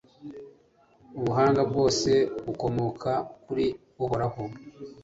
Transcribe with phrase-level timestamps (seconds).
[1.17, 2.11] ubuhanga bwose
[2.45, 3.11] bukomoka
[3.43, 3.65] kuri
[4.03, 4.43] uhoraho